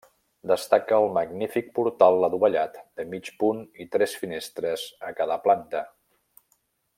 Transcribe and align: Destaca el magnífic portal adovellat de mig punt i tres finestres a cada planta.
Destaca 0.51 0.95
el 1.01 1.09
magnífic 1.17 1.69
portal 1.75 2.27
adovellat 2.27 2.79
de 3.01 3.05
mig 3.11 3.31
punt 3.43 3.61
i 3.85 3.89
tres 3.97 4.17
finestres 4.23 4.87
a 5.11 5.17
cada 5.21 5.39
planta. 5.45 5.85